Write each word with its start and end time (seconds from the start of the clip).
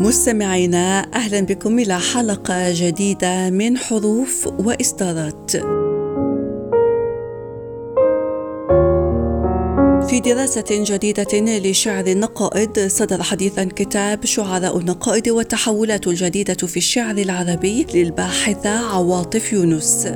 مستمعينا 0.00 1.14
أهلا 1.14 1.40
بكم 1.40 1.78
إلى 1.78 1.98
حلقة 1.98 2.72
جديدة 2.72 3.50
من 3.50 3.78
حروف 3.78 4.46
وإصدارات. 4.46 5.50
في 10.10 10.20
دراسة 10.20 10.64
جديدة 10.70 11.58
لشعر 11.58 12.06
النقائد 12.06 12.86
صدر 12.86 13.22
حديثا 13.22 13.64
كتاب 13.64 14.24
شعراء 14.24 14.78
النقائد 14.78 15.28
والتحولات 15.28 16.06
الجديدة 16.06 16.66
في 16.66 16.76
الشعر 16.76 17.18
العربي 17.18 17.86
للباحثة 17.94 18.70
عواطف 18.70 19.52
يونس. 19.52 20.08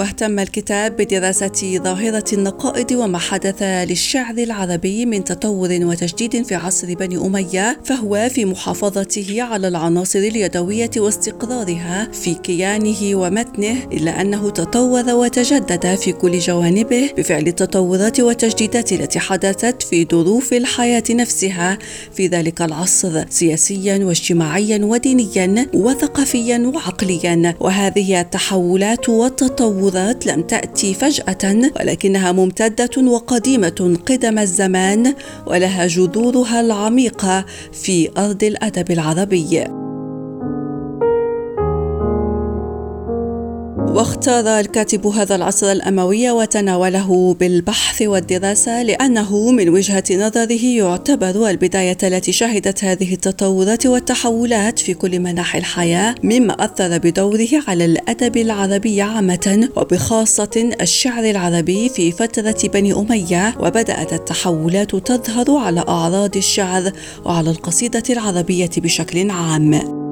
واهتم 0.00 0.38
الكتاب 0.38 0.96
بدراسة 0.96 1.78
ظاهرة 1.84 2.24
النقائد 2.32 2.92
وما 2.92 3.18
حدث 3.18 3.62
للشعر 3.62 4.34
العربي 4.34 5.06
من 5.06 5.24
تطور 5.24 5.68
وتجديد 5.72 6.42
في 6.42 6.54
عصر 6.54 6.94
بني 6.94 7.16
أمية 7.16 7.80
فهو 7.84 8.28
في 8.34 8.44
محافظته 8.44 9.42
على 9.42 9.68
العناصر 9.68 10.18
اليدوية 10.18 10.90
واستقرارها 10.96 12.08
في 12.12 12.34
كيانه 12.34 13.14
ومتنه 13.14 13.76
إلا 13.92 14.20
أنه 14.20 14.50
تطور 14.50 15.14
وتجدد 15.14 15.94
في 15.94 16.12
كل 16.12 16.38
جوانبه 16.38 17.10
بفعل 17.18 17.46
التطورات 17.46 18.20
والتجديدات 18.20 18.92
التي 18.92 19.18
حدثت 19.18 19.82
في 19.82 20.06
ظروف 20.12 20.52
الحياة 20.52 21.04
نفسها 21.10 21.78
في 22.14 22.26
ذلك 22.26 22.62
العصر 22.62 23.24
سياسيا 23.30 24.04
واجتماعيا 24.04 24.84
ودينيا 24.84 25.66
وثقافيا 25.74 26.72
وعقليا. 26.74 27.54
وهذه 27.60 28.20
التحولات 28.20 29.08
والتطور 29.08 29.89
التطورات 29.90 30.26
لم 30.26 30.42
تأتي 30.42 30.94
فجأة 30.94 31.70
ولكنها 31.80 32.32
ممتدة 32.32 33.02
وقديمة 33.02 33.98
قدم 34.06 34.38
الزمان 34.38 35.14
ولها 35.46 35.86
جذورها 35.86 36.60
العميقة 36.60 37.44
في 37.72 38.10
أرض 38.18 38.44
الأدب 38.44 38.90
العربي. 38.90 39.79
واختار 43.94 44.60
الكاتب 44.60 45.06
هذا 45.06 45.34
العصر 45.34 45.72
الأموي 45.72 46.30
وتناوله 46.30 47.36
بالبحث 47.40 48.02
والدراسة 48.02 48.82
لأنه 48.82 49.50
من 49.50 49.68
وجهة 49.68 50.04
نظره 50.10 50.64
يعتبر 50.64 51.50
البداية 51.50 51.96
التي 52.02 52.32
شهدت 52.32 52.84
هذه 52.84 53.14
التطورات 53.14 53.86
والتحولات 53.86 54.78
في 54.78 54.94
كل 54.94 55.20
مناحي 55.20 55.58
الحياة 55.58 56.14
مما 56.22 56.64
أثر 56.64 56.98
بدوره 56.98 57.48
على 57.68 57.84
الأدب 57.84 58.36
العربي 58.36 59.02
عامة 59.02 59.68
وبخاصة 59.76 60.70
الشعر 60.80 61.24
العربي 61.24 61.88
في 61.88 62.12
فترة 62.12 62.68
بني 62.74 62.92
أمية 62.92 63.54
وبدأت 63.60 64.12
التحولات 64.12 64.96
تظهر 64.96 65.56
على 65.56 65.84
أعراض 65.88 66.36
الشعر 66.36 66.92
وعلى 67.24 67.50
القصيدة 67.50 68.02
العربية 68.10 68.70
بشكل 68.76 69.30
عام. 69.30 70.09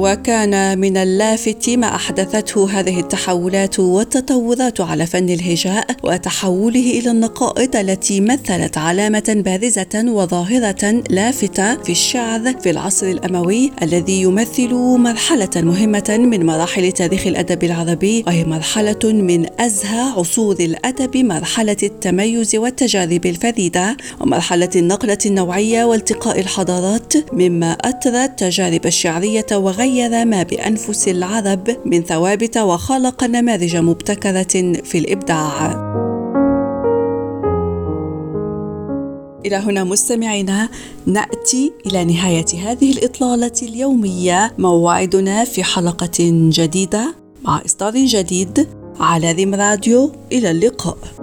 وكان 0.00 0.78
من 0.78 0.96
اللافت 0.96 1.70
ما 1.70 1.94
أحدثته 1.94 2.80
هذه 2.80 3.00
التحولات 3.00 3.78
والتطورات 3.80 4.80
على 4.80 5.06
فن 5.06 5.28
الهجاء 5.28 5.86
وتحوله 6.02 7.00
إلى 7.00 7.10
النقائد 7.10 7.76
التي 7.76 8.20
مثلت 8.20 8.78
علامة 8.78 9.42
بارزه 9.44 10.04
وظاهرة 10.06 11.02
لافتة 11.10 11.82
في 11.82 11.92
الشعر 11.92 12.54
في 12.60 12.70
العصر 12.70 13.06
الأموي 13.06 13.72
الذي 13.82 14.22
يمثل 14.22 14.74
مرحلة 14.74 15.50
مهمة 15.56 16.18
من 16.18 16.46
مراحل 16.46 16.92
تاريخ 16.92 17.26
الأدب 17.26 17.64
العربي 17.64 18.24
وهي 18.26 18.44
مرحلة 18.44 19.04
من 19.04 19.60
أزهى 19.60 20.00
عصور 20.00 20.56
الأدب 20.60 21.16
مرحلة 21.16 21.76
التميز 21.82 22.56
والتجارب 22.56 23.26
الفريدة 23.26 23.96
ومرحلة 24.20 24.70
النقلة 24.76 25.18
النوعية 25.26 25.84
والتقاء 25.84 26.40
الحضارات 26.40 27.12
مما 27.32 27.72
اثرى 27.72 28.24
التجارب 28.24 28.86
الشعرية 28.86 29.46
وغيرها. 29.52 29.89
غير 29.90 30.24
ما 30.24 30.42
بأنفس 30.42 31.08
العرب 31.08 31.76
من 31.84 32.02
ثوابت 32.02 32.56
وخلق 32.56 33.24
نماذج 33.24 33.76
مبتكرة 33.76 34.82
في 34.82 34.98
الإبداع. 34.98 35.90
إلى 39.46 39.56
هنا 39.56 39.84
مستمعينا 39.84 40.68
نأتي 41.06 41.72
إلى 41.86 42.04
نهاية 42.04 42.46
هذه 42.64 42.92
الإطلالة 42.92 43.52
اليومية. 43.62 44.52
موعدنا 44.58 45.44
في 45.44 45.62
حلقة 45.62 46.18
جديدة 46.48 47.14
مع 47.42 47.62
إصدار 47.66 47.92
جديد 47.96 48.68
على 49.00 49.32
ريم 49.32 49.54
راديو. 49.54 50.12
إلى 50.32 50.50
اللقاء. 50.50 51.19